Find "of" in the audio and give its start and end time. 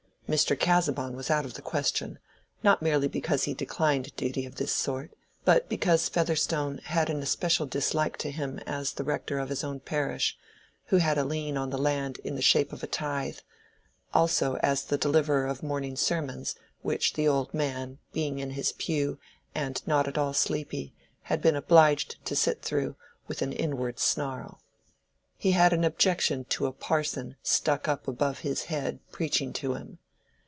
1.43-1.55, 4.45-4.55, 9.39-9.49, 12.71-12.89, 15.47-15.61